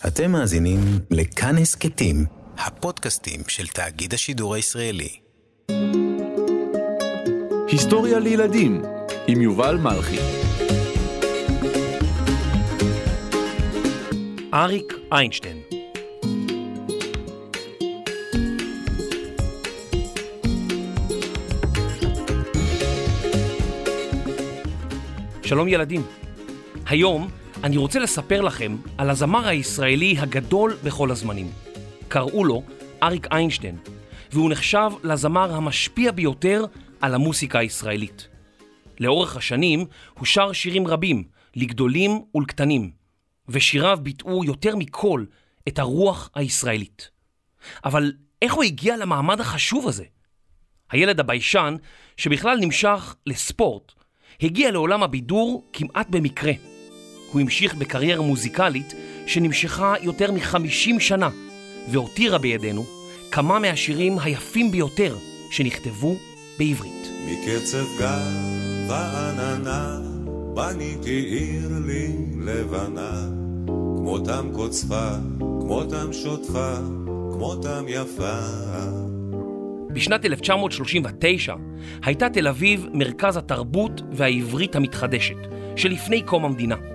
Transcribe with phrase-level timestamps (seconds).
[0.00, 2.24] אתם מאזינים לכאן הסכתים,
[2.58, 5.08] הפודקאסטים של תאגיד השידור הישראלי.
[7.68, 8.82] היסטוריה לילדים
[9.26, 10.18] עם יובל מלכי.
[14.54, 15.60] אריק איינשטיין
[25.42, 26.02] שלום ילדים,
[26.86, 27.28] היום
[27.64, 31.52] אני רוצה לספר לכם על הזמר הישראלי הגדול בכל הזמנים.
[32.08, 32.62] קראו לו
[33.02, 33.76] אריק איינשטיין,
[34.32, 36.64] והוא נחשב לזמר המשפיע ביותר
[37.00, 38.28] על המוסיקה הישראלית.
[39.00, 39.86] לאורך השנים
[40.18, 41.24] הוא שר שירים רבים,
[41.56, 42.90] לגדולים ולקטנים,
[43.48, 45.24] ושיריו ביטאו יותר מכל
[45.68, 47.10] את הרוח הישראלית.
[47.84, 50.04] אבל איך הוא הגיע למעמד החשוב הזה?
[50.90, 51.74] הילד הביישן,
[52.16, 53.92] שבכלל נמשך לספורט,
[54.42, 56.73] הגיע לעולם הבידור כמעט במקרה.
[57.34, 58.94] הוא המשיך בקריירה מוזיקלית
[59.26, 61.28] שנמשכה יותר מחמישים שנה,
[61.88, 62.84] והותירה בידינו
[63.30, 65.16] כמה מהשירים היפים ביותר
[65.50, 66.16] שנכתבו
[66.58, 67.08] בעברית.
[67.26, 70.00] מקצב גב ועננה
[70.54, 72.08] בניתי עיר לי
[72.44, 73.28] לבנה
[73.96, 76.74] כמותם קוצפה, כמותם שוטפה,
[77.32, 78.40] כמותם יפה
[79.92, 81.54] בשנת 1939
[82.02, 85.36] הייתה תל אביב מרכז התרבות והעברית המתחדשת,
[85.76, 86.93] שלפני קום המדינה.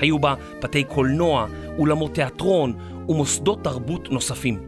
[0.00, 1.46] היו בה בתי קולנוע,
[1.78, 2.74] אולמות תיאטרון
[3.08, 4.60] ומוסדות תרבות נוספים.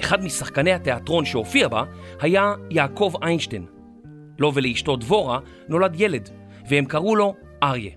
[0.00, 1.84] אחד משחקני התיאטרון שהופיע בה
[2.20, 3.66] היה יעקב איינשטיין.
[4.38, 5.38] לו ולאשתו דבורה
[5.68, 6.28] נולד ילד,
[6.68, 7.92] והם קראו לו אריה.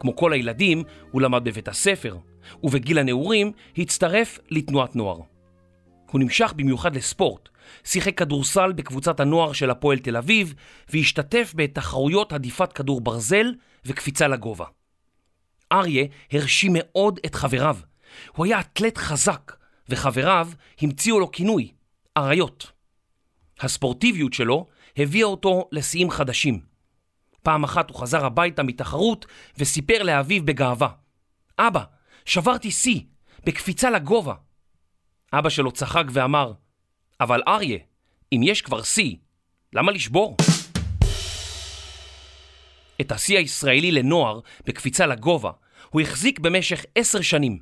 [0.00, 2.16] כמו כל הילדים, הוא למד בבית הספר,
[2.62, 5.18] ובגיל הנעורים הצטרף לתנועת נוער.
[6.10, 7.48] הוא נמשך במיוחד לספורט,
[7.84, 10.54] שיחק כדורסל בקבוצת הנוער של הפועל תל אביב,
[10.92, 13.54] והשתתף בתחרויות הדיפת כדור ברזל
[13.86, 14.64] וקפיצה לגובה.
[15.72, 17.76] אריה הרשים מאוד את חבריו.
[18.36, 19.56] הוא היה אתלט חזק,
[19.88, 20.48] וחבריו
[20.80, 21.72] המציאו לו כינוי,
[22.16, 22.72] אריות.
[23.60, 26.60] הספורטיביות שלו הביאה אותו לשיאים חדשים.
[27.42, 29.26] פעם אחת הוא חזר הביתה מתחרות
[29.58, 30.88] וסיפר לאביו בגאווה:
[31.58, 31.84] אבא,
[32.24, 33.00] שברתי שיא,
[33.44, 34.34] בקפיצה לגובה.
[35.32, 36.52] אבא שלו צחק ואמר,
[37.20, 37.78] אבל אריה,
[38.32, 39.16] אם יש כבר שיא,
[39.72, 40.36] למה לשבור?
[43.00, 45.50] את השיא הישראלי לנוער בקפיצה לגובה
[45.90, 47.58] הוא החזיק במשך עשר שנים.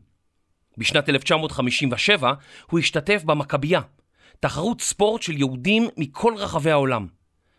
[0.79, 2.33] בשנת 1957
[2.71, 3.81] הוא השתתף במכבייה,
[4.41, 7.07] תחרות ספורט של יהודים מכל רחבי העולם,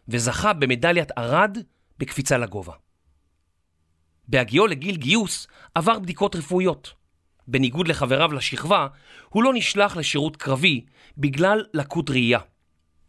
[0.08, 1.58] וזכה במדליית ארד
[1.98, 2.74] בקפיצה לגובה.
[4.28, 6.94] בהגיעו לגיל גיוס עבר בדיקות רפואיות.
[7.48, 8.88] בניגוד לחבריו לשכבה,
[9.30, 10.86] הוא לא נשלח לשירות קרבי
[11.18, 12.40] בגלל לקות ראייה.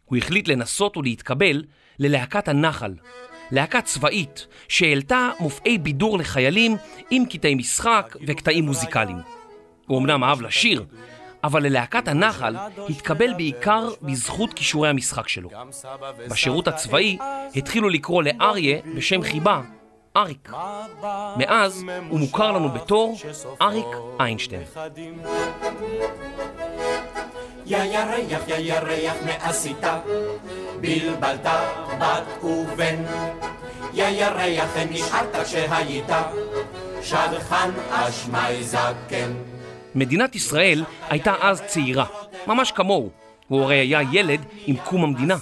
[0.05, 1.63] הוא החליט לנסות ולהתקבל
[1.99, 2.93] ללהקת הנחל,
[3.51, 6.77] להקה צבאית שהעלתה מופעי בידור לחיילים
[7.11, 9.17] עם קטעי משחק וקטעים מוזיקליים.
[9.87, 10.85] הוא אמנם אהב לשיר,
[11.43, 12.55] אבל ללהקת הנחל
[12.89, 15.49] התקבל בעיקר בזכות כישורי המשחק שלו.
[16.29, 17.17] בשירות הצבאי
[17.55, 19.61] התחילו לקרוא לאריה בשם חיבה
[20.17, 20.51] אריק.
[21.37, 23.17] מאז הוא מוכר לנו בתור
[23.61, 23.87] אריק
[24.19, 24.63] איינשטיין.
[27.65, 29.99] יא ירח, יא ירח מעשיתה,
[30.81, 31.45] בלבלת
[31.99, 33.03] בת ובן.
[33.93, 36.09] יא ירח, אין נשארת כשהיית,
[37.03, 39.31] שדכן אשמי זקן.
[39.95, 42.05] מדינת ישראל הייתה אז צעירה,
[42.47, 43.09] ממש כמוהו.
[43.47, 45.37] הוא הרי היה ילד עם קום המדינה.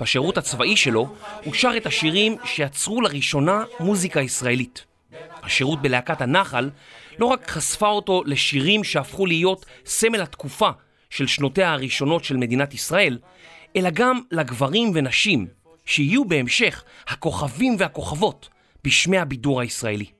[0.00, 1.14] בשירות הצבאי שלו
[1.44, 4.84] הוא שר את השירים שיצרו לראשונה מוזיקה ישראלית.
[5.42, 6.70] השירות בלהקת הנחל
[7.18, 10.70] לא רק חשפה אותו לשירים שהפכו להיות סמל התקופה
[11.10, 13.18] של שנותיה הראשונות של מדינת ישראל,
[13.76, 15.46] אלא גם לגברים ונשים
[15.84, 18.48] שיהיו בהמשך הכוכבים והכוכבות
[18.84, 20.10] בשמי הבידור הישראלי.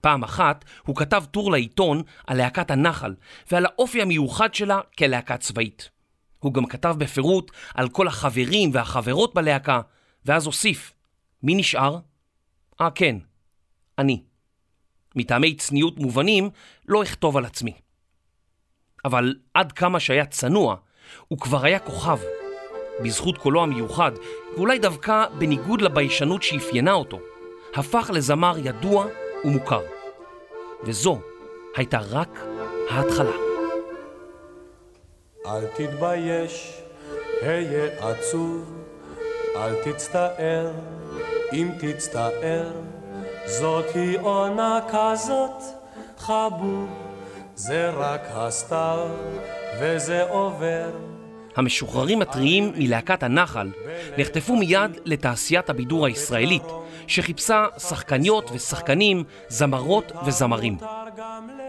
[0.00, 3.14] פעם אחת הוא כתב טור לעיתון על להקת הנחל
[3.50, 5.90] ועל האופי המיוחד שלה כלהקה צבאית.
[6.38, 9.80] הוא גם כתב בפירוט על כל החברים והחברות בלהקה,
[10.24, 10.92] ואז הוסיף,
[11.42, 11.98] מי נשאר?
[12.80, 13.16] אה כן,
[13.98, 14.22] אני.
[15.16, 16.50] מטעמי צניעות מובנים
[16.88, 17.72] לא אכתוב על עצמי.
[19.04, 20.76] אבל עד כמה שהיה צנוע,
[21.28, 22.18] הוא כבר היה כוכב.
[23.02, 24.12] בזכות קולו המיוחד,
[24.56, 27.18] ואולי דווקא בניגוד לביישנות שאפיינה אותו,
[27.74, 29.06] הפך לזמר ידוע
[29.44, 29.82] ומוכר.
[30.84, 31.18] וזו
[31.76, 32.40] הייתה רק
[32.90, 33.36] ההתחלה.
[35.46, 36.82] אל תתבייש,
[37.42, 38.74] היה עצוב,
[39.56, 40.70] אל תצטער,
[41.52, 42.72] אם תצטער,
[43.46, 45.62] זאת היא עונה כזאת,
[46.18, 46.88] חבוב,
[47.54, 49.08] זה רק הסתיו,
[49.78, 50.90] וזה עובר,
[51.56, 53.70] המשוחררים הטריים מלהקת הנחל
[54.18, 56.62] נחטפו מיד לתעשיית הבידור הישראלית,
[57.06, 60.76] שחיפשה שחקניות ושחקנים, זמרות וזמרים.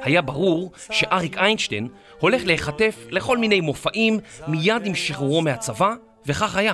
[0.01, 1.88] היה ברור שאריק איינשטיין
[2.19, 5.94] הולך להיחטף לכל מיני מופעים מיד עם שחרורו מהצבא,
[6.25, 6.74] וכך היה.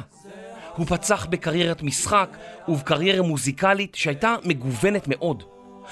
[0.75, 2.29] הוא פצח בקריירת משחק
[2.67, 5.43] ובקריירה מוזיקלית שהייתה מגוונת מאוד.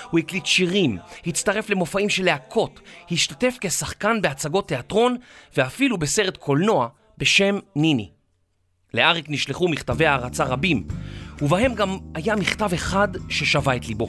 [0.09, 2.79] הוא הקליט שירים, הצטרף למופעים של להקות,
[3.11, 5.17] השתתף כשחקן בהצגות תיאטרון
[5.57, 6.87] ואפילו בסרט קולנוע
[7.17, 8.09] בשם ניני.
[8.93, 10.87] לאריק נשלחו מכתבי הערצה רבים,
[11.41, 14.07] ובהם גם היה מכתב אחד ששבה את ליבו.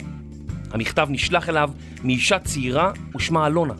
[0.71, 1.71] המכתב נשלח אליו
[2.03, 3.73] מאישה צעירה ושמה אלונה.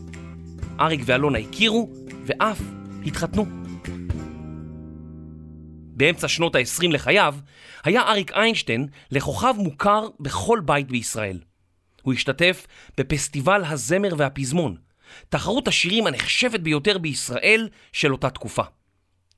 [0.80, 1.89] אריק ואלונה הכירו
[2.25, 2.62] ואף
[3.06, 3.45] התחתנו.
[5.98, 7.36] באמצע שנות ה-20 לחייו,
[7.83, 11.39] היה אריק איינשטיין לכוכב מוכר בכל בית בישראל.
[12.07, 12.68] הוא השתתף
[12.98, 14.75] בפסטיבל הזמר והפזמון,
[15.30, 18.62] תחרות השירים הנחשבת ביותר בישראל של אותה תקופה.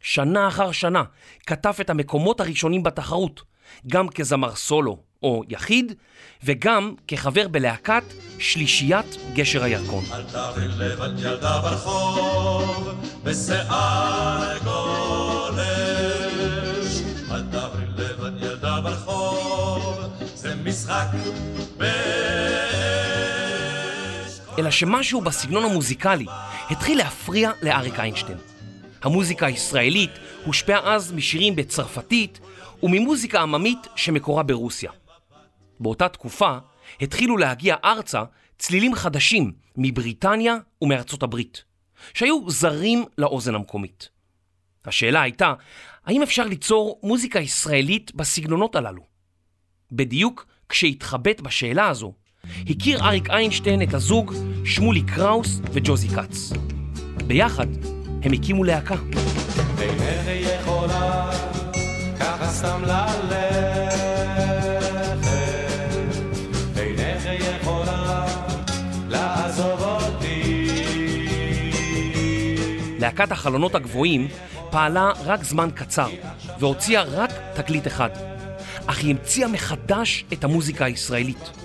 [0.01, 1.03] שנה אחר שנה
[1.47, 3.41] כתב את המקומות הראשונים בתחרות,
[3.87, 5.93] גם כזמר סולו או יחיד,
[6.43, 8.03] וגם כחבר בלהקת
[8.39, 10.03] שלישיית גשר הירקון.
[10.11, 12.89] אל תביא לבד ילדה ברחוב,
[13.23, 15.59] בשיער גולש.
[17.31, 19.99] אל תביא לבד ילדה ברחוב,
[20.35, 21.07] זה משחק
[24.59, 26.25] אלא שמשהו בסגנון המוזיקלי
[26.69, 28.37] התחיל להפריע לאריק איינשטיין.
[29.01, 30.11] המוזיקה הישראלית
[30.45, 32.39] הושפעה אז משירים בצרפתית
[32.83, 34.91] וממוזיקה עממית שמקורה ברוסיה.
[35.79, 36.57] באותה תקופה
[37.01, 38.23] התחילו להגיע ארצה
[38.57, 41.63] צלילים חדשים מבריטניה ומארצות הברית,
[42.13, 44.09] שהיו זרים לאוזן המקומית.
[44.85, 45.53] השאלה הייתה,
[46.05, 49.03] האם אפשר ליצור מוזיקה ישראלית בסגנונות הללו?
[49.91, 52.13] בדיוק כשהתחבט בשאלה הזו,
[52.69, 54.33] הכיר אריק איינשטיין את הזוג
[54.65, 56.53] שמולי קראוס וג'וזי כץ.
[57.27, 57.67] ביחד
[58.23, 58.95] הם הקימו להקה.
[59.81, 61.29] אינני יכולה
[62.19, 63.99] ככה סתם ללכת
[66.77, 68.25] אינך יכולה
[69.09, 70.67] לעזוב אותי
[72.99, 74.27] להקת החלונות הגבוהים
[74.69, 76.09] פעלה רק זמן קצר
[76.59, 78.09] והוציאה רק תקליט אחד
[78.85, 81.58] אך היא המציאה מחדש את המוזיקה הישראלית.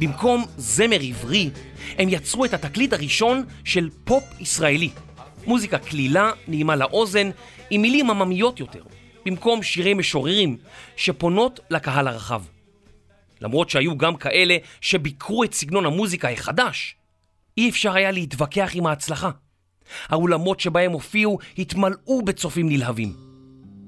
[0.00, 1.50] במקום זמר עברי,
[1.98, 4.90] הם יצרו את התקליט הראשון של פופ ישראלי,
[5.46, 7.30] מוזיקה קלילה, נעימה לאוזן,
[7.70, 8.82] עם מילים עממיות יותר,
[9.26, 10.56] במקום שירי משוררים
[10.96, 12.42] שפונות לקהל הרחב.
[13.40, 16.96] למרות שהיו גם כאלה שביקרו את סגנון המוזיקה החדש,
[17.58, 19.30] אי אפשר היה להתווכח עם ההצלחה.
[20.08, 23.12] האולמות שבהם הופיעו התמלאו בצופים נלהבים.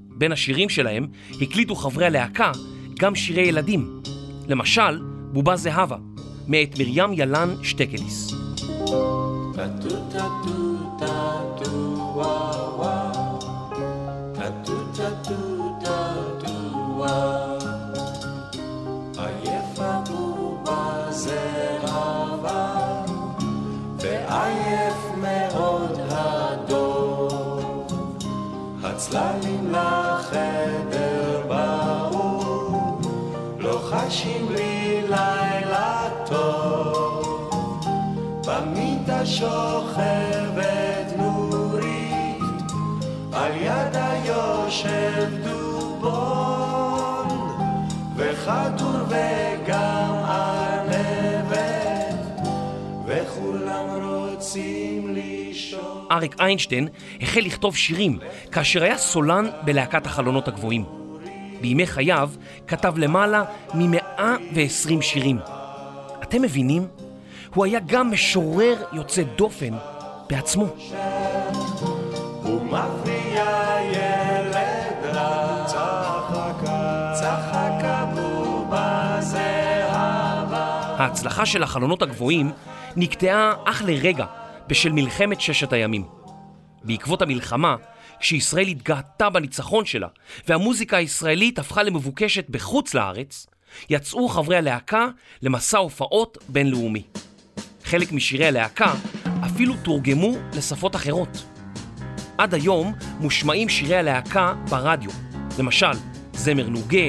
[0.08, 1.06] בין השירים שלהם
[1.40, 2.52] הקליטו חברי הלהקה
[2.98, 4.02] גם שירי ילדים.
[4.48, 5.96] למשל, בובה זהבה,
[6.48, 8.34] מאת מרים ילן שטקליס.
[9.54, 10.72] הצללים
[39.26, 42.42] שוכבת נורית,
[43.32, 47.28] על ידה יושב דובון,
[48.16, 51.60] וחתור וגם ארנבת,
[53.06, 56.06] וכולם רוצים לישון.
[56.12, 56.88] אריק איינשטיין
[57.20, 58.18] החל לכתוב שירים
[58.52, 60.84] כאשר היה סולן בלהקת החלונות הגבוהים.
[61.60, 62.30] בימי חייו
[62.66, 63.44] כתב למעלה
[63.74, 65.38] מ-120 שירים.
[66.22, 67.01] אתם מבינים?
[67.54, 69.74] הוא היה גם משורר יוצא דופן
[70.28, 70.66] בעצמו.
[80.98, 82.52] ההצלחה של החלונות הגבוהים
[82.96, 84.26] נקטעה אך לרגע
[84.66, 86.04] בשל מלחמת ששת הימים.
[86.84, 87.76] בעקבות המלחמה,
[88.20, 90.08] כשישראל התגאתה בניצחון שלה
[90.48, 93.46] והמוזיקה הישראלית הפכה למבוקשת בחוץ לארץ,
[93.90, 95.06] יצאו חברי הלהקה
[95.42, 97.02] למסע הופעות בינלאומי.
[97.92, 98.92] חלק משירי הלהקה
[99.46, 101.44] אפילו תורגמו לשפות אחרות.
[102.38, 105.10] עד היום מושמעים שירי הלהקה ברדיו,
[105.58, 105.92] למשל
[106.34, 107.06] זמר נוגה,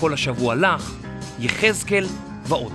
[0.00, 0.92] כל השבוע לך,
[1.38, 2.06] יחזקאל
[2.44, 2.72] ועוד.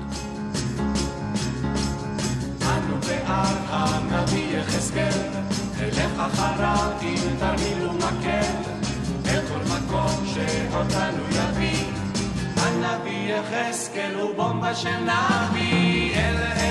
[3.02, 5.22] ועל הנביא יחזקאל,
[5.80, 8.52] תלך אחריו עם תרמיל ומקל,
[9.26, 11.86] אל כל מקום שאותנו יביא.
[12.58, 16.65] הנביא יחזקאל הוא בומבה של נביא, אל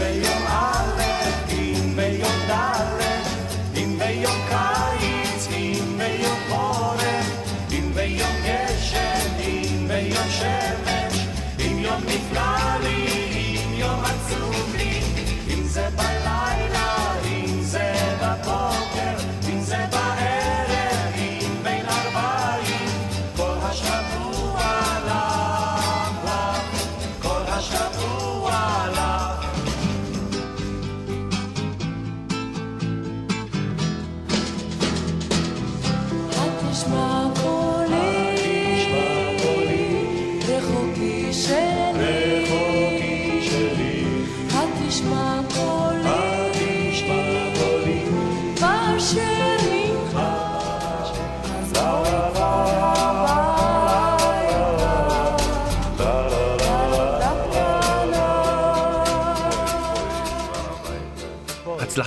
[0.00, 0.39] יחזקאל,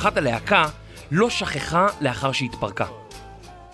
[0.03, 0.69] הצלחת הלהקה
[1.12, 2.86] לא שכחה לאחר שהתפרקה.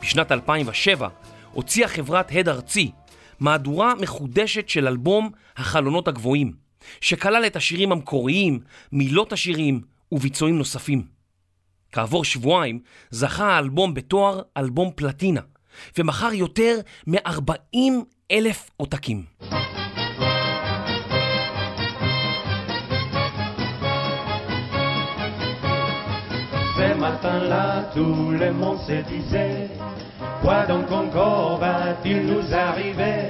[0.01, 1.07] בשנת 2007
[1.51, 2.91] הוציאה חברת הד ארצי
[3.39, 6.53] מהדורה מחודשת של אלבום החלונות הגבוהים,
[7.01, 8.59] שכלל את השירים המקוריים,
[8.91, 9.81] מילות השירים
[10.12, 11.03] וביצועים נוספים.
[11.91, 15.41] כעבור שבועיים זכה האלבום בתואר אלבום פלטינה,
[15.98, 17.77] ומכר יותר מ-40
[18.31, 19.25] אלף עותקים.
[27.11, 29.69] Matin-là, tout le monde se disait
[30.41, 33.21] Quoi donc encore va-t-il nous arriver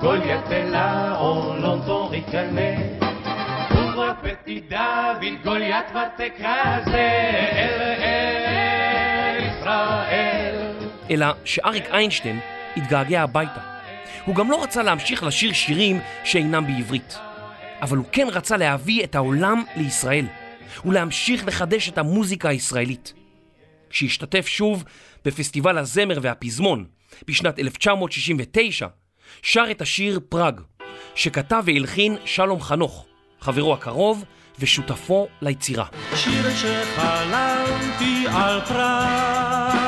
[0.00, 2.76] Goliath est là, on l'entend ricaner
[3.70, 7.12] Ouvre petit David, Goliath va t'écraser
[9.62, 10.56] ישראל
[11.10, 12.40] אלא שאריק איינשטיין
[12.76, 13.60] התגעגע הביתה.
[14.24, 17.18] הוא גם לא רצה להמשיך לשיר שירים שאינם בעברית,
[17.82, 20.26] אבל הוא כן רצה להביא את העולם לישראל,
[20.84, 23.12] ולהמשיך לחדש את המוזיקה הישראלית.
[23.90, 24.84] כשהשתתף שוב
[25.24, 26.84] בפסטיבל הזמר והפזמון
[27.26, 28.86] בשנת 1969,
[29.42, 30.60] שר את השיר פראג,
[31.14, 33.06] שכתב והלחין שלום חנוך,
[33.40, 34.24] חברו הקרוב
[34.58, 35.84] ושותפו ליצירה.
[36.14, 39.78] שיר שחלמתי על פראג,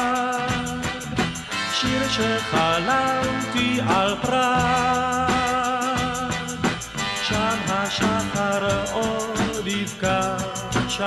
[1.80, 4.73] שיר שחלמתי על פראג,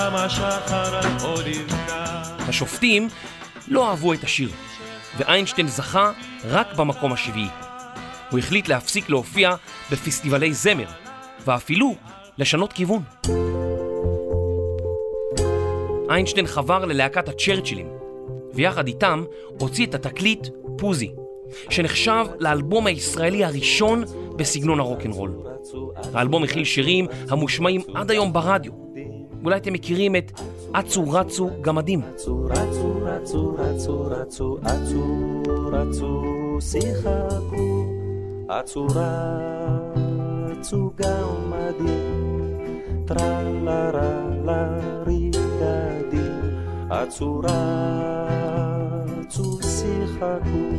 [0.07, 2.05] שם השחר עוד יבקע.
[2.47, 3.07] השופטים
[3.67, 4.49] לא אהבו את השיר,
[5.17, 6.11] ואיינשטיין זכה
[6.43, 7.47] רק במקום השביעי.
[8.31, 9.55] הוא החליט להפסיק להופיע
[9.91, 10.85] בפסטיבלי זמר,
[11.45, 11.95] ואפילו
[12.37, 13.01] לשנות כיוון.
[16.09, 17.87] איינשטיין חבר ללהקת הצ'רצ'ילים,
[18.53, 19.23] ויחד איתם
[19.59, 20.47] הוציא את התקליט
[20.77, 21.11] פוזי,
[21.69, 24.03] שנחשב לאלבום הישראלי הראשון
[24.35, 25.31] בסגנון הרוקנרול.
[26.13, 28.87] האלבום הכיל שירים המושמעים עד היום ברדיו.
[29.47, 30.31] אולי אתם מכירים את
[30.79, 32.01] אצו רצו גמדים.
[32.01, 37.85] רצו רצו רצו רצו רצו אצו רצו שיחקו
[38.47, 38.87] אצו
[40.49, 42.41] רצו גמדים
[43.05, 46.41] טרלרה לריגדים
[46.89, 47.41] אצו
[49.23, 50.69] רצו שיחקו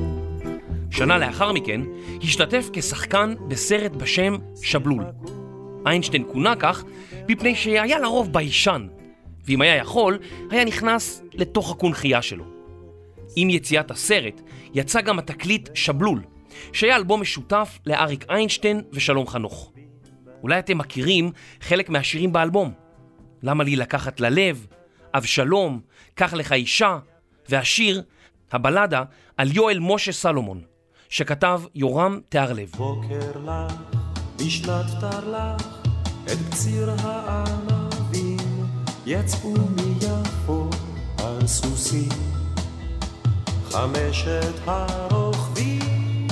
[0.90, 1.80] שנה לאחר מכן
[2.22, 5.04] השתתף כשחקן בסרט בשם שבלול.
[5.86, 6.84] איינשטיין כונה כך
[7.28, 8.88] מפני שהיה לרוב ביישן,
[9.44, 10.18] ואם היה יכול,
[10.50, 12.44] היה נכנס לתוך הקונכייה שלו.
[13.36, 14.40] עם יציאת הסרט
[14.74, 16.22] יצא גם התקליט שבלול,
[16.72, 19.72] שהיה אלבום משותף לאריק איינשטיין ושלום חנוך.
[20.42, 22.72] אולי אתם מכירים חלק מהשירים באלבום.
[23.42, 24.66] למה לי לקחת ללב,
[25.14, 25.80] אבשלום,
[26.14, 26.98] קח לך אישה,
[27.48, 28.02] והשיר,
[28.52, 29.02] הבלדה,
[29.36, 30.60] על יואל משה סלומון,
[31.08, 32.70] שכתב יורם תיארלב.
[32.76, 33.74] בוקר לך,
[34.36, 35.77] בשנת תרל"ח,
[36.32, 38.66] את קציר הענבים
[39.06, 40.70] יצאו מיפו
[41.18, 42.08] על סוסים.
[43.70, 46.26] חמשת הרוכבים,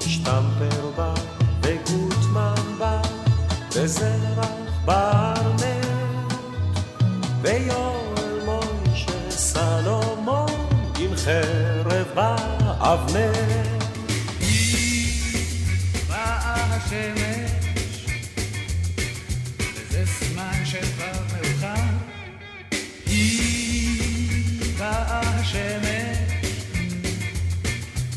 [0.00, 1.14] שטמפר בא
[1.62, 3.02] וגוטמן בא,
[3.74, 4.48] וזרח
[4.84, 6.32] ברנט,
[7.42, 10.50] ויואל מוישה סלומון
[10.98, 13.65] עם חרב באבנר.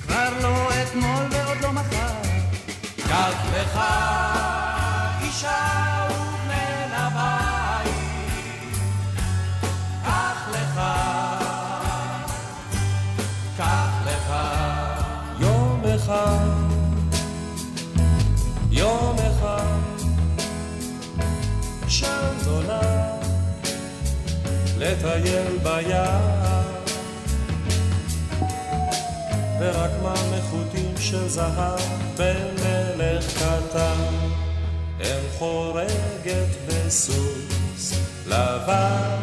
[0.01, 2.21] כבר לא אתמול ועוד לא מחר.
[3.07, 3.79] קח לך
[5.21, 5.98] אישה
[24.99, 26.61] לטייל ביער,
[29.59, 31.79] ורק מחוטים של זהב
[32.17, 34.01] במלך קטן,
[35.01, 37.93] אם חורגת בסוס
[38.27, 39.17] לבן.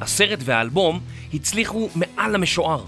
[0.00, 1.00] הסרט והאלבום
[1.34, 2.84] הצליחו מעל המשוער.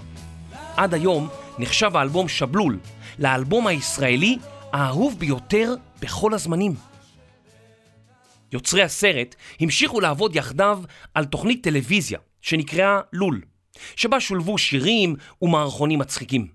[0.77, 2.79] עד היום נחשב האלבום שבלול
[3.19, 4.37] לאלבום הישראלי
[4.73, 6.88] האהוב ביותר בכל הזמנים.
[8.53, 10.81] יוצרי הסרט המשיכו לעבוד יחדיו
[11.13, 13.41] על תוכנית טלוויזיה שנקראה לול,
[13.95, 16.47] שבה שולבו שירים ומערכונים מצחיקים.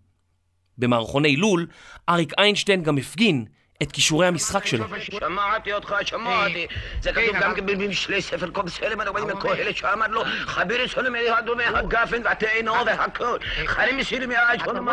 [0.78, 1.66] במערכוני לול,
[2.08, 3.44] אריק איינשטיין גם הפגין
[3.84, 4.84] את כישורי המשחק שלו.
[5.20, 6.66] שמעתי אותך, שמעתי.
[7.02, 11.56] זה כתוב גם כן במשלי ספר קום סלם הדברים מקהלת שאמר לו חביר סולם אליהו
[11.56, 13.38] מהגפן והתאנו והכל.
[13.66, 14.88] חרים מסירים מהאג'ון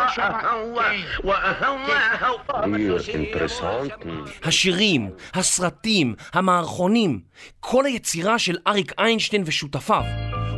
[4.42, 7.20] השירים, הסרטים, המערכונים,
[7.60, 10.02] כל היצירה של אריק איינשטיין ושותפיו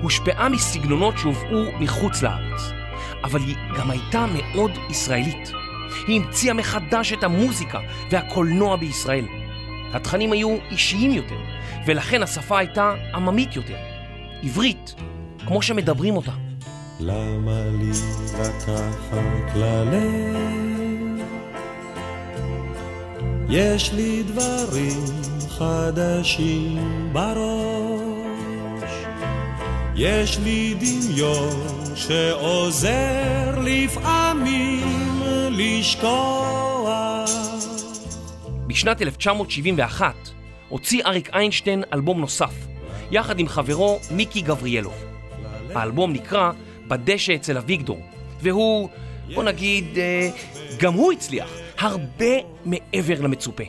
[0.02, 2.60] הושפעה מסגנונות שהובאו מחוץ לארץ,
[3.24, 5.63] אבל היא גם הייתה מאוד ישראלית.
[6.06, 7.78] היא המציאה מחדש את המוזיקה
[8.10, 9.24] והקולנוע בישראל.
[9.92, 11.38] התכנים היו אישיים יותר,
[11.86, 13.76] ולכן השפה הייתה עממית יותר.
[14.42, 14.94] עברית,
[15.46, 16.32] כמו שמדברים אותה.
[17.00, 17.90] למה לי
[18.34, 20.34] לקחת ללב?
[23.48, 25.04] יש לי דברים
[25.48, 28.24] חדשים בראש.
[29.96, 34.93] יש לי דמיון שעוזר לפעמים
[35.56, 37.30] לשכוח.
[38.66, 40.14] בשנת 1971
[40.68, 42.54] הוציא אריק איינשטיין אלבום נוסף,
[43.10, 45.04] יחד עם חברו מיקי גבריאלוב.
[45.74, 46.52] האלבום נקרא
[46.88, 48.00] בדשא אצל אביגדור,
[48.40, 48.88] והוא,
[49.34, 50.30] בוא נגיד, אה,
[50.80, 52.34] גם הוא הצליח הרבה
[52.64, 53.64] מעבר למצופה.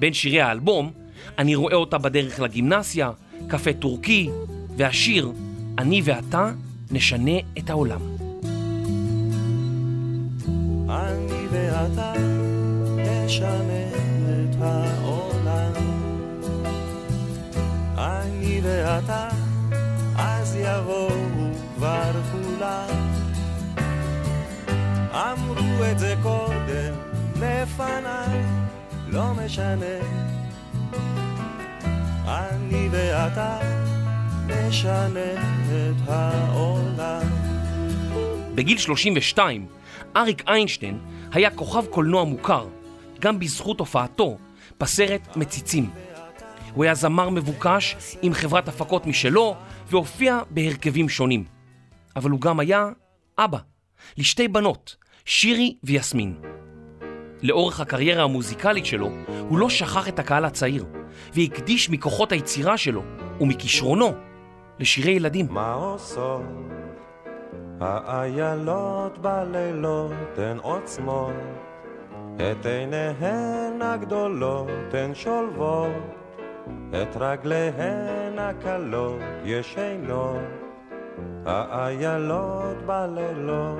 [0.00, 0.92] בין שירי האלבום,
[1.38, 3.10] אני רואה אותה בדרך לגימנסיה,
[3.48, 4.28] קפה טורקי,
[4.76, 5.32] והשיר
[5.78, 6.50] "אני ואתה
[6.90, 8.17] נשנה את העולם".
[10.90, 12.12] אני ואתה
[12.96, 15.72] נשנה את העולם.
[17.98, 19.28] אני ואתה,
[20.16, 21.08] אז יבואו
[21.76, 23.08] כבר כולם.
[25.12, 26.94] אמרו את זה קודם
[27.36, 28.42] לפניי,
[29.08, 29.98] לא משנה.
[32.26, 33.58] אני ואתה
[34.46, 37.22] נשנה את העולם.
[38.54, 39.77] בגיל 32,
[40.16, 40.98] אריק איינשטיין
[41.32, 42.66] היה כוכב קולנוע מוכר,
[43.20, 44.38] גם בזכות הופעתו
[44.80, 45.90] בסרט מציצים.
[46.74, 49.54] הוא היה זמר מבוקש עם חברת הפקות משלו
[49.86, 51.44] והופיע בהרכבים שונים.
[52.16, 52.88] אבל הוא גם היה
[53.38, 53.58] אבא,
[54.18, 56.34] לשתי בנות, שירי ויסמין.
[57.42, 59.10] לאורך הקריירה המוזיקלית שלו,
[59.48, 60.84] הוא לא שכח את הקהל הצעיר,
[61.34, 63.02] והקדיש מכוחות היצירה שלו
[63.40, 64.12] ומכישרונו
[64.78, 65.46] לשירי ילדים.
[65.50, 66.42] מה עושות
[67.80, 71.32] האיילות בלילות הן עוצמות
[72.36, 75.92] את עיניהן הגדולות הן שולבות
[76.90, 80.42] את רגליהן הקלות ישנות
[81.46, 83.78] האיילות בלילות.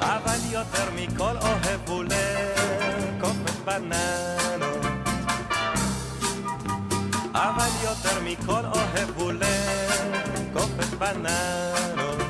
[0.00, 4.86] אבל יותר מכל אוהב הוא לקופת בננות.
[7.34, 9.81] אבל יותר מכל אוהב הוא לקופת
[10.98, 12.22] בננות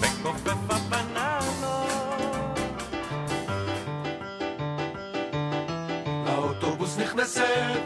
[0.00, 2.58] וכופף הבננות
[6.26, 7.42] לאוטובוס נכנסת,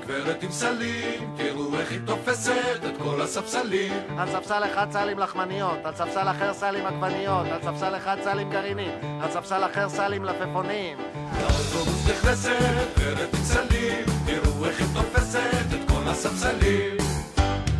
[0.06, 3.92] גברת עם סלים, תראו איך היא תופסת את כל הספסלים.
[4.18, 8.16] על ספסל אחד סל עם לחמניות, על ספסל אחר סל עם עגבניות, על ספסל אחד
[8.24, 8.90] סל עם גרעינים,
[9.22, 10.98] על ספסל אחר סל עם לפפונים.
[11.40, 16.97] לאוטובוס נכנסת, גברת עם סלים, תראו איך היא תופסת את כל הספסלים.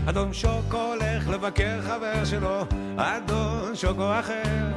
[0.09, 2.65] אדון שוקו הולך לבקר חבר שלו,
[2.97, 4.73] אדון שוקו אחר.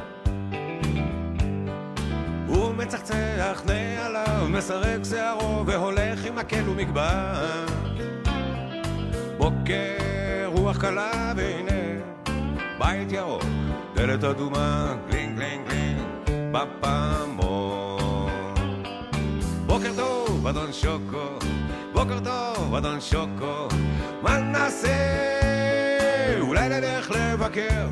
[2.46, 7.66] הוא מצחצח נעליו, מסרק שערו, והולך עם מקל ומגבעת.
[9.38, 12.02] בוקר, רוח קלה, והנה
[12.78, 13.42] בית ירוק,
[13.94, 16.00] דלת אדומה, גלינג גלינג גלינג,
[16.52, 18.02] בפעמון.
[19.66, 21.38] בוקר טוב, אדון שוקו,
[21.92, 23.68] בוקר טוב, אדון שוקו,
[24.22, 24.88] מה נעשה?
[26.40, 27.86] אולי נלך לבקר,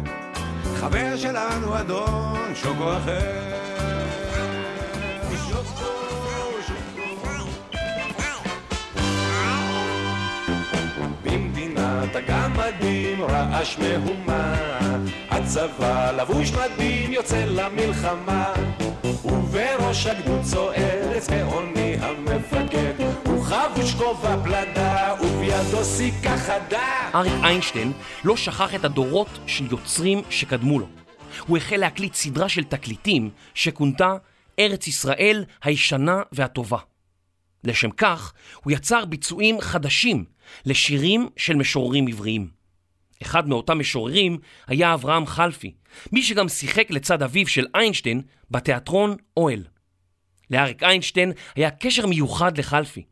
[0.77, 3.70] חבר שלנו, אדון שוקו אחר.
[12.14, 14.55] במדינת הגמדים רעש מהומה
[15.31, 18.53] הצבא לבוש מדים יוצא למלחמה
[19.25, 22.94] ובראש הגדוד צוער צבעוני המפקד
[23.27, 27.92] הוא חבוש כובע פלדה ובידו סיכה חדה אריק איינשטיין
[28.25, 30.87] לא שכח את הדורות של יוצרים שקדמו לו.
[31.46, 34.14] הוא החל להקליט סדרה של תקליטים שכונתה
[34.59, 36.79] ארץ ישראל הישנה והטובה.
[37.64, 38.33] לשם כך,
[38.64, 40.25] הוא יצר ביצועים חדשים
[40.66, 42.49] לשירים של משוררים עבריים.
[43.23, 45.75] אחד מאותם משוררים היה אברהם חלפי,
[46.12, 49.64] מי שגם שיחק לצד אביו של איינשטיין בתיאטרון אוהל.
[50.51, 53.05] לאריק איינשטיין היה קשר מיוחד לחלפי,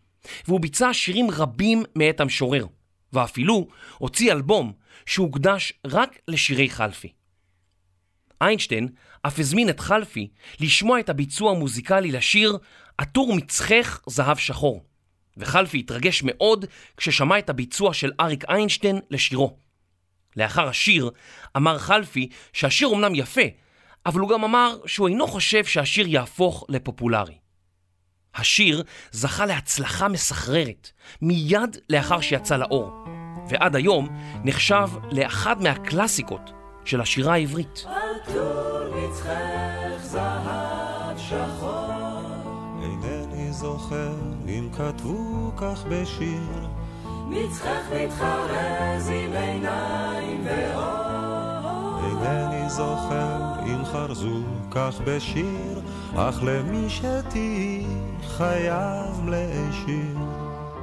[0.47, 2.67] והוא ביצע שירים רבים מאת המשורר,
[3.13, 4.73] ואפילו הוציא אלבום
[5.07, 7.13] שהוקדש רק לשירי חלפי.
[8.41, 8.89] איינשטיין
[9.23, 10.29] אף הזמין את חלפי
[10.61, 12.59] לשמוע את הביצוע המוזיקלי לשיר
[12.99, 14.85] עטור מצחך זהב שחור,
[15.37, 16.65] וחלפי התרגש מאוד
[16.97, 19.57] כששמע את הביצוע של אריק איינשטיין לשירו.
[20.37, 21.11] לאחר השיר
[21.57, 23.41] אמר חלפי שהשיר אומנם יפה,
[24.07, 27.39] אבל הוא גם אמר שהוא אינו חושב שהשיר יהפוך לפופולרי.
[28.35, 30.91] השיר זכה להצלחה מסחררת
[31.23, 33.05] מיד לאחר שיצא לאור,
[33.51, 34.09] ועד היום
[34.45, 36.58] נחשב לאחד מהקלאסיקות
[36.89, 37.87] של השירה העברית.
[42.83, 44.15] אינני זוכר
[44.49, 46.69] אם כתבו כך בשיר.
[47.29, 52.01] מצחך מתחרז עם עיניים ואור.
[52.05, 55.81] אינני זוכר אם חרזו כך בשיר.
[56.17, 57.87] אך למי שתהי
[58.27, 60.17] חייב להשאיר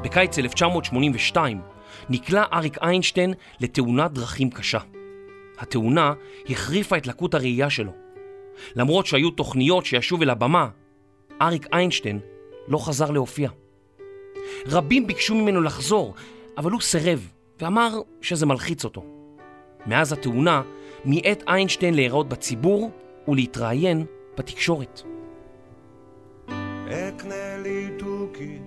[0.03, 1.61] בקיץ 1982
[2.09, 4.79] נקלע אריק איינשטיין לתאונת דרכים קשה.
[5.59, 6.13] התאונה
[6.49, 7.91] החריפה את לקות הראייה שלו.
[8.75, 10.69] למרות שהיו תוכניות שישוב אל הבמה,
[11.41, 12.19] אריק איינשטיין
[12.67, 13.49] לא חזר להופיע.
[14.67, 16.13] רבים ביקשו ממנו לחזור,
[16.57, 17.29] אבל הוא סירב
[17.61, 19.05] ואמר שזה מלחיץ אותו.
[19.85, 20.61] מאז התאונה
[21.05, 22.91] מיעט איינשטיין להיראות בציבור
[23.27, 24.05] ולהתראיין
[24.37, 25.01] בתקשורת.
[26.87, 28.59] אקנה לי תוכי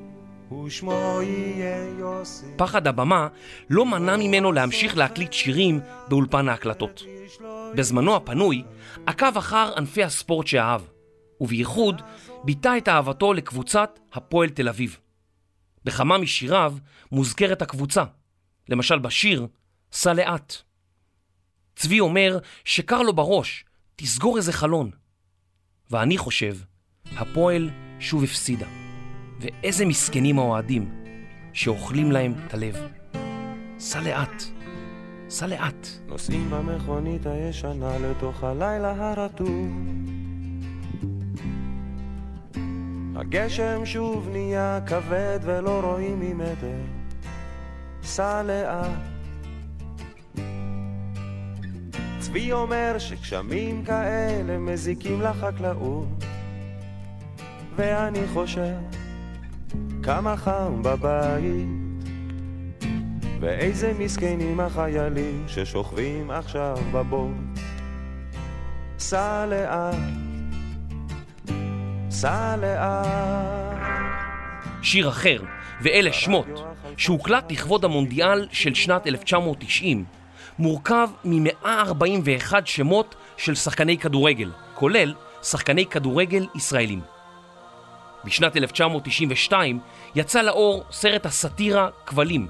[0.69, 3.29] ושמו יהיה יוסי פחד הבמה
[3.71, 7.03] לא מנע ממנו להמשיך להקליט שירים באולפן ההקלטות.
[7.75, 8.63] בזמנו הפנוי
[9.07, 10.81] עקב אחר ענפי הספורט שאהב,
[11.41, 12.03] ובייחוד
[12.45, 14.99] ביטא את אהבתו לקבוצת הפועל תל אביב.
[15.85, 16.75] בכמה משיריו
[17.13, 18.05] מוזכרת הקבוצה,
[18.69, 19.47] למשל בשיר
[19.93, 20.57] "סע לאט".
[21.77, 23.65] צבי אומר שקר לו בראש,
[23.97, 24.91] תסגור איזה חלון.
[25.91, 26.57] ואני חושב,
[27.17, 28.88] הפועל שוב הפסידה.
[29.41, 30.91] ואיזה מסכנים האוהדים
[31.53, 32.77] שאוכלים להם את הלב.
[33.79, 34.43] סע לאט,
[35.29, 35.89] סע לאט.
[36.07, 39.69] נוסעים במכונית הישנה לתוך הלילה הרטוב
[43.17, 46.81] הגשם שוב נהיה כבד ולא רואים ממטר
[48.03, 48.91] סע לאט
[52.19, 56.25] צבי אומר שגשמים כאלה מזיקים לחקלאות
[57.77, 58.98] ואני חושב
[60.09, 61.69] כמה חם בבית.
[63.41, 67.31] ואיזה מסכנים החיילים ששוכבים עכשיו בבור
[68.99, 69.95] סע לאט,
[72.11, 73.79] סע לאט.
[74.83, 75.43] שיר אחר,
[75.83, 76.47] ואלה שמות,
[76.97, 80.05] שהוקלט לכבוד המונדיאל של שנת 1990,
[80.59, 87.01] מורכב מ-141 שמות של שחקני כדורגל, כולל שחקני כדורגל ישראלים.
[88.25, 89.81] בשנת 1992
[90.15, 92.47] יצא לאור סרט הסאטירה כבלים,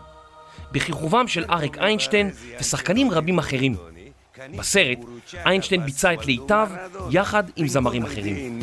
[0.72, 3.76] בכיכובם של אריק איינשטיין ושחקנים רבים אחרים.
[4.58, 4.98] בסרט,
[5.46, 6.68] איינשטיין ביצע את להיטיו
[7.10, 8.60] יחד עם זמרים אחרים.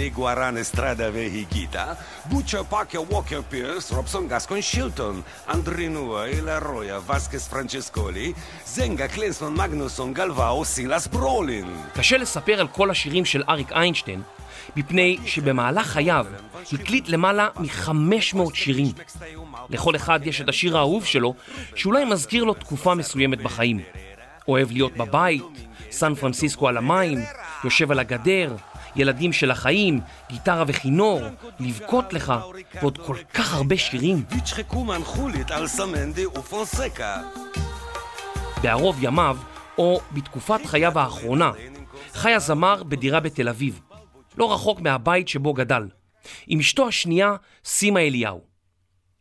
[11.93, 14.21] קשה לספר על כל השירים של אריק איינשטיין,
[14.75, 16.25] מפני שבמהלך חייו
[16.73, 18.87] הקליט למעלה מ-500 שירים.
[19.69, 21.33] לכל אחד יש את השיר האהוב שלו,
[21.75, 23.79] שאולי מזכיר לו תקופה מסוימת בחיים.
[24.47, 25.43] אוהב להיות בבית,
[25.91, 27.19] סן פרנסיסקו על המים,
[27.63, 28.55] יושב על הגדר,
[28.95, 29.99] ילדים של החיים,
[30.29, 31.21] גיטרה וכינור,
[31.59, 32.33] לבכות לך,
[32.81, 34.23] ועוד כל כך הרבה שירים.
[38.63, 39.37] בערוב ימיו,
[39.77, 41.51] או בתקופת חייו האחרונה,
[42.13, 43.79] חי הזמר בדירה בתל אביב,
[44.37, 45.87] לא רחוק מהבית שבו גדל,
[46.47, 48.41] עם אשתו השנייה, סימה אליהו.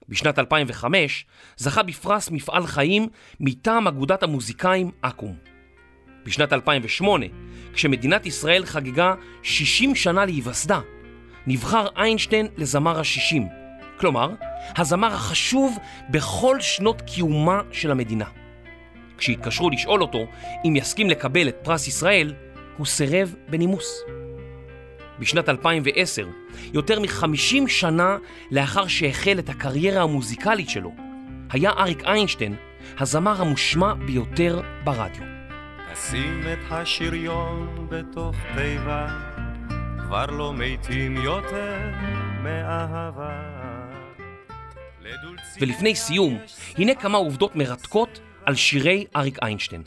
[0.08, 3.08] בשנת 2005 זכה בפרס מפעל חיים
[3.40, 5.34] מטעם אגודת המוזיקאים אקו"ם.
[6.24, 7.26] בשנת 2008,
[7.72, 10.80] כשמדינת ישראל חגגה 60 שנה להיווסדה,
[11.46, 13.42] נבחר איינשטיין לזמר ה-60,
[14.00, 14.30] כלומר,
[14.76, 15.78] הזמר החשוב
[16.10, 18.24] בכל שנות קיומה של המדינה.
[19.18, 20.26] כשהתקשרו לשאול אותו
[20.64, 22.34] אם יסכים לקבל את פרס ישראל,
[22.76, 24.04] הוא סירב בנימוס.
[25.18, 26.26] בשנת 2010,
[26.72, 28.16] יותר מ-50 שנה
[28.50, 30.92] לאחר שהחל את הקריירה המוזיקלית שלו,
[31.50, 32.56] היה אריק איינשטיין
[32.98, 35.22] הזמר המושמע ביותר ברדיו.
[35.92, 39.08] נשים את השריון בתוך תיבה,
[39.98, 41.76] כבר לא מתים יותר
[42.42, 43.54] מאהבה.
[45.60, 46.38] ולפני סיום,
[46.78, 49.82] הנה כמה עובדות מרתקות על שירי אריק איינשטיין.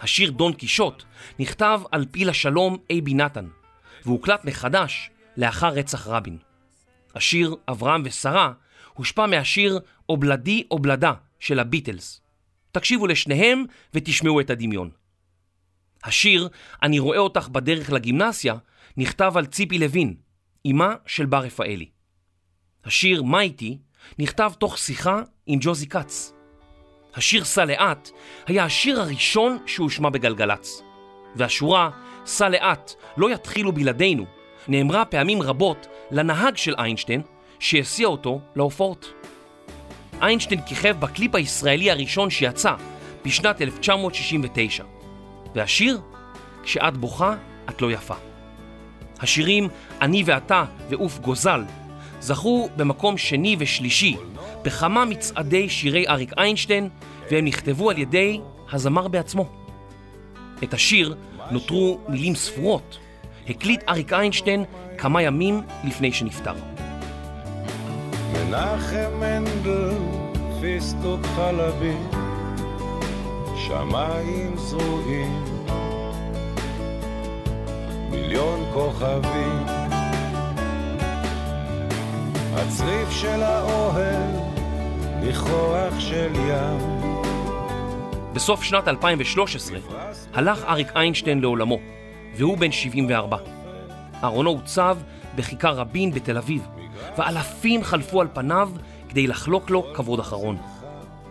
[0.00, 1.02] השיר דון קישוט
[1.38, 3.46] נכתב על פיל השלום אייבי נתן,
[4.06, 6.38] והוקלט מחדש לאחר רצח רבין.
[7.14, 8.52] השיר אברהם ושרה
[8.94, 12.20] הושפע מהשיר אובלדי אובלדה של הביטלס.
[12.72, 13.64] תקשיבו לשניהם
[13.94, 14.90] ותשמעו את הדמיון.
[16.04, 16.48] השיר
[16.82, 18.54] "אני רואה אותך בדרך לגימנסיה"
[18.96, 20.14] נכתב על ציפי לוין,
[20.70, 21.88] אמה של בר רפאלי.
[22.84, 23.78] השיר "מה איתי"
[24.18, 26.32] נכתב תוך שיחה עם ג'וזי כץ.
[27.14, 28.10] השיר "סע לאט"
[28.46, 30.82] היה השיר הראשון שהושמע בגלגלצ.
[31.36, 31.90] והשורה
[32.26, 34.24] "סע לאט, לא יתחילו בלעדינו"
[34.68, 37.22] נאמרה פעמים רבות לנהג של איינשטיין
[37.58, 39.12] שהסיע אותו להופעות.
[40.22, 42.74] איינשטיין כיכב בקליפ הישראלי הראשון שיצא
[43.24, 44.84] בשנת 1969.
[45.54, 46.00] והשיר?
[46.62, 47.34] כשאת בוכה,
[47.70, 48.14] את לא יפה.
[49.18, 49.68] השירים
[50.00, 51.64] "אני ואתה" ו"עוף גוזל"
[52.20, 54.16] זכו במקום שני ושלישי
[54.62, 56.88] בכמה מצעדי שירי אריק איינשטיין,
[57.30, 58.40] והם נכתבו על ידי
[58.72, 59.48] הזמר בעצמו.
[60.62, 61.16] את השיר
[61.50, 62.98] נותרו מילים ספורות.
[63.48, 64.64] הקליט אריק איינשטיין
[64.98, 66.54] כמה ימים לפני שנפטר.
[68.32, 69.98] מנחם מנדל,
[70.60, 71.96] פיסטוק חלבי,
[73.56, 75.44] שמיים זרועים,
[78.10, 79.66] מיליון כוכבים.
[82.54, 84.30] הצריף של האוהל,
[85.20, 86.96] ניחוח של ים.
[88.32, 89.78] בסוף שנת 2013
[90.36, 91.78] הלך אריק איינשטיין לעולמו,
[92.34, 93.36] והוא בן 74.
[94.24, 94.98] ארונו הוצב
[95.36, 96.66] בכיכר רבין בתל אביב,
[97.18, 98.70] ואלפים חלפו על פניו
[99.08, 100.56] כדי לחלוק לו כבוד אחרון.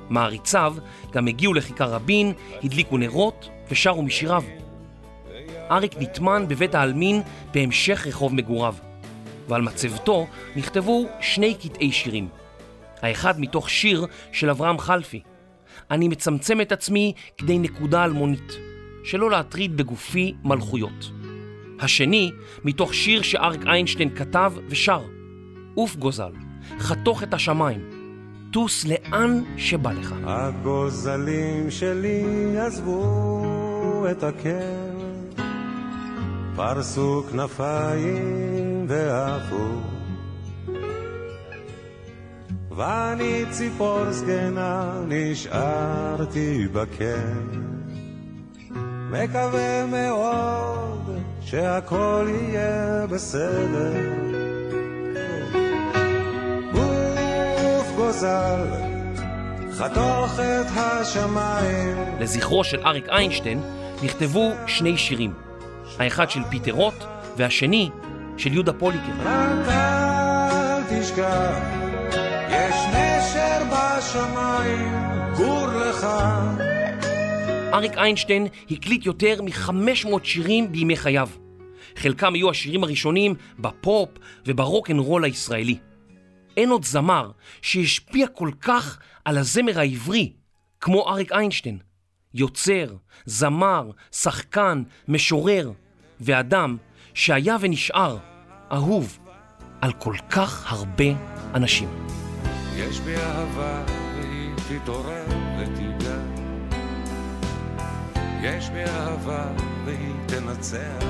[0.10, 0.76] מעריציו
[1.12, 4.44] גם הגיעו לכיכר רבין, הדליקו נרות ושרו משיריו.
[5.72, 7.22] אריק נטמן בבית העלמין
[7.54, 8.76] בהמשך רחוב מגוריו,
[9.48, 12.28] ועל מצבתו נכתבו שני קטעי שירים.
[13.02, 15.22] האחד מתוך שיר של אברהם חלפי,
[15.91, 18.58] אני מצמצם את עצמי כדי נקודה אלמונית,
[19.06, 21.12] שלא להטריד בגופי מלכויות.
[21.80, 22.32] השני,
[22.63, 25.02] מתוך שיר שאריק איינשטיין כתב ושר,
[25.76, 26.32] עוף גוזל,
[26.80, 27.89] חתוך את השמיים,
[28.52, 30.15] טוס לאן שבא לך.
[30.24, 32.24] הגוזלים שלי
[32.58, 34.91] עזבו את הקר,
[36.56, 39.68] פרסו כנפיים ועפו.
[42.72, 47.75] ואני ציפור זקנה נשארתי בקר.
[49.23, 53.93] מקווה מאוד שהכל יהיה בסדר.
[56.73, 58.67] גוף גוזל,
[59.71, 61.97] חתוך את השמיים.
[62.19, 63.62] לזכרו של אריק איינשטיין
[64.04, 65.34] נכתבו שני שירים,
[65.99, 67.04] האחד של פיטר רוט
[67.38, 67.89] והשני
[68.38, 69.13] של יהודה פוליקר.
[69.23, 71.58] רק אל תשכח,
[72.49, 75.01] יש נשר בשמיים,
[75.38, 76.08] גור לך.
[77.76, 81.30] אריק איינשטיין הקליט יותר מ-500 שירים בימי חייו.
[81.96, 84.10] חלקם היו השירים הראשונים בפופ
[84.46, 85.78] וברוקנרול הישראלי.
[86.58, 90.32] אין עוד זמר שהשפיע כל כך על הזמר העברי
[90.82, 91.78] כמו אריק איינשטיין.
[92.34, 95.72] יוצר, זמר, שחקן, משורר,
[96.20, 96.78] ואדם
[97.14, 98.18] שהיה ונשאר
[98.72, 99.20] אהוב
[99.82, 101.06] על כל כך הרבה
[101.54, 101.90] אנשים.
[102.78, 103.84] יש בי אהבה
[104.16, 105.35] והיא תתעורר
[108.45, 109.45] יש בי אהבה
[109.86, 111.05] והיא תנצח.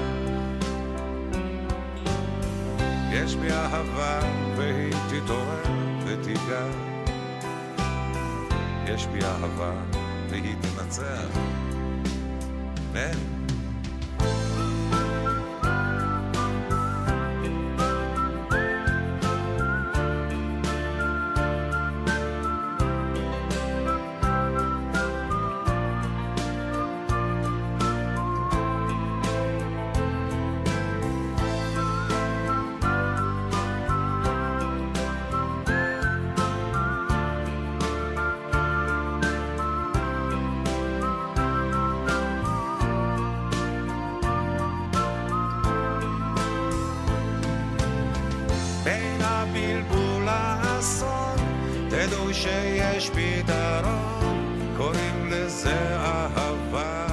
[3.12, 4.20] יש בי אהבה
[4.58, 5.64] והיא תתעורר
[6.06, 6.66] ותיגע.
[8.88, 9.74] יש בי אהבה
[10.30, 11.40] והיא תנצח.
[53.06, 57.08] שיש פתרון, קוראים לזה אהבה.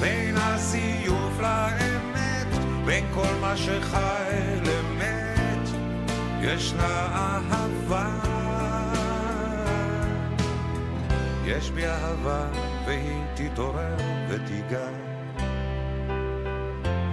[0.00, 2.46] בין הזיוף לאמת,
[2.84, 5.68] בין כל מה שחי למת,
[6.40, 8.10] ישנה אהבה.
[11.46, 12.46] יש בי אהבה
[12.86, 13.96] והיא תתעורר
[14.28, 14.88] ותיגע.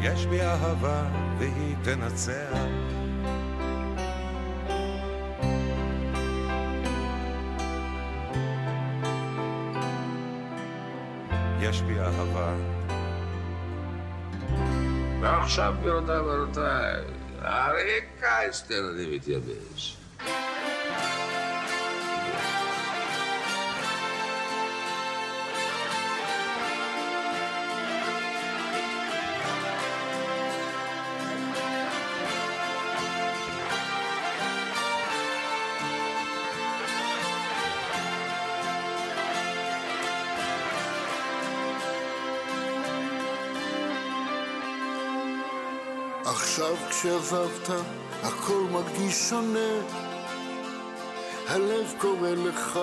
[0.01, 1.03] יש בי אהבה
[1.37, 2.90] והיא תנצח.
[11.61, 12.53] יש בי אהבה.
[15.21, 17.03] ועכשיו, גבירותיי ורבותיי,
[18.19, 20.00] קייסטר אני מתייבש.
[47.01, 47.69] כשעזבת,
[48.23, 49.69] הכל מרגיש שונה.
[51.47, 52.79] הלב קורא לך,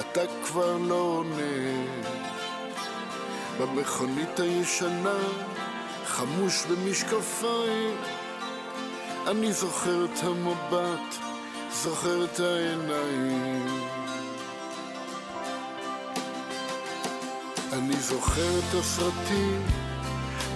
[0.00, 1.84] אתה כבר לא עונה.
[3.58, 5.18] במכונית הישנה,
[6.06, 7.96] חמוש במשקפיים,
[9.26, 11.14] אני זוכר את המבט,
[11.72, 13.66] זוכר את העיניים.
[17.72, 19.62] אני זוכר את הסרטים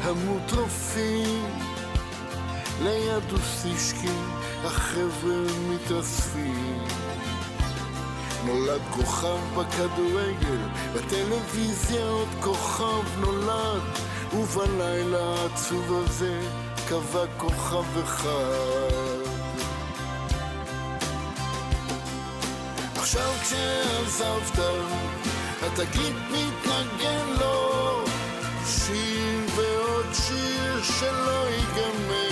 [0.02, 1.71] המוטרפים,
[2.80, 4.16] ליד אוסישקי
[4.64, 5.36] החבר'ה
[5.68, 6.84] מתאספים.
[8.44, 10.58] נולד כוכב בכדורגל,
[10.94, 13.82] בטלוויזיה עוד כוכב נולד,
[14.34, 16.40] ובלילה העצוב הזה
[16.88, 19.32] קבע כוכב אחד.
[22.96, 24.58] עכשיו כשעזבת,
[25.62, 28.04] התקליט מתנגן לו,
[28.66, 32.31] שיר ועוד שיר שלא ייגמר.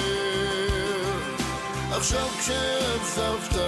[2.01, 3.63] עכשיו כשעזבת,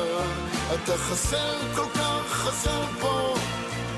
[0.74, 3.34] אתה חסר כל כך חסר פה,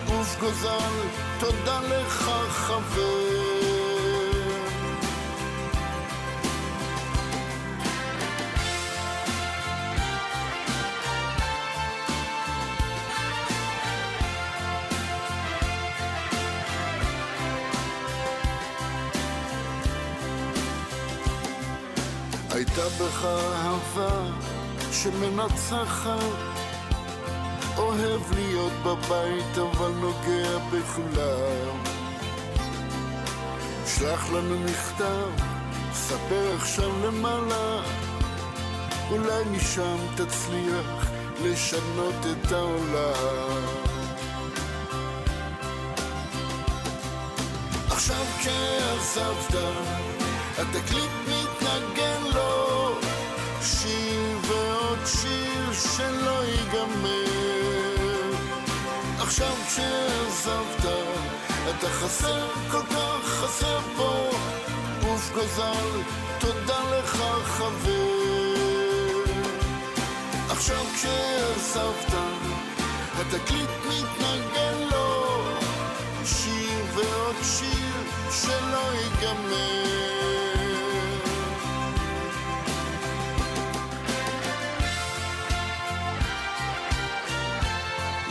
[0.07, 1.09] גוף גוזל,
[1.41, 3.55] תודה לך חבר.
[23.85, 24.31] אהבה
[24.93, 26.19] שמנצחת.
[27.77, 31.83] אוהב להיות בבית אבל נוגע בכולם.
[33.87, 35.45] שלח לנו מכתב,
[35.93, 37.83] ספר עכשיו למעלה.
[39.11, 41.11] אולי משם תצליח
[41.45, 43.65] לשנות את העולם.
[47.91, 49.55] עכשיו כשעזבת
[50.59, 51.11] התקליט
[51.65, 52.14] שיר
[55.05, 58.31] ועוד שיר שלא ייגמר.
[59.21, 60.93] עכשיו כשעזבת
[61.71, 64.31] אתה חסר כל כך חסר פה.
[65.03, 66.01] גוף גזל
[66.39, 68.15] תודה לך חבר.
[70.51, 72.15] עכשיו כשעזבת
[73.21, 75.45] התקליט מתנגן לו.
[76.25, 80.54] שיר ועוד שיר שלא ייגמר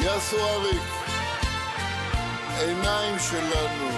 [0.03, 0.81] יאסו אריק,
[2.59, 3.89] עיניים שלנו.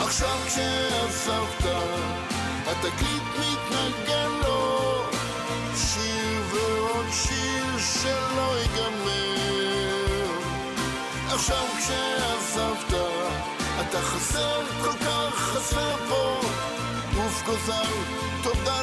[0.00, 1.64] עכשיו כשעזבת,
[2.66, 5.02] התקליט מתנגן לו,
[5.76, 10.30] שיר ועוד שיר שלא ייגמר.
[11.34, 12.94] עכשיו כשעזבת,
[13.80, 16.40] אתה חסר כל כך חסר פה,
[17.14, 17.92] גוף גוזל,
[18.42, 18.81] תודה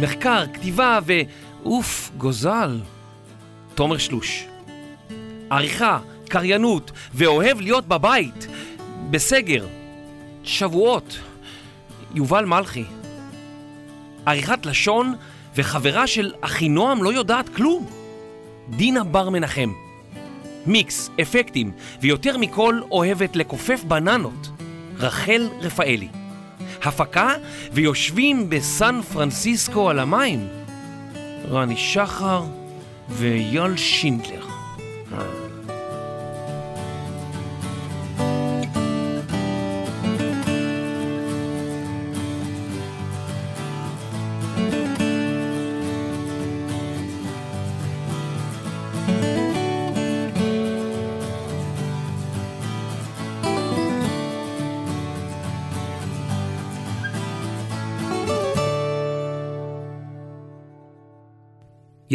[0.00, 2.80] מחקר, כתיבה ואוף, גוזל.
[3.74, 4.46] תומר שלוש.
[5.50, 8.46] עריכה, קריינות ואוהב להיות בבית.
[9.10, 9.66] בסגר.
[10.44, 11.18] שבועות.
[12.14, 12.84] יובל מלכי.
[14.26, 15.14] עריכת לשון
[15.56, 17.86] וחברה של אחינועם לא יודעת כלום.
[18.70, 19.72] דינה בר מנחם.
[20.66, 24.50] מיקס, אפקטים, ויותר מכל אוהבת לכופף בננות.
[24.98, 26.08] רחל רפאלי.
[26.82, 27.34] הפקה
[27.72, 30.48] ויושבים בסן פרנסיסקו על המים.
[31.50, 32.44] רני שחר
[33.08, 34.57] ואייל שינדלר.